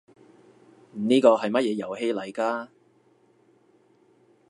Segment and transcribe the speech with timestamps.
[1.09, 2.69] 呢個係乜遊戲嚟㗎？